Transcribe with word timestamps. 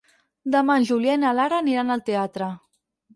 Demà 0.53 0.77
en 0.79 0.87
Julià 0.91 1.17
i 1.17 1.19
na 1.23 1.33
Lara 1.39 1.59
aniran 1.65 1.97
al 1.97 2.03
teatre. 2.09 2.49